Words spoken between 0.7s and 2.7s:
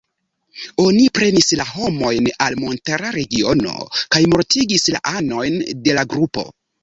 Oni prenis la homojn al